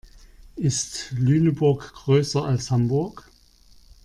[0.55, 3.29] Ist Lüneburg größer als Hamburg?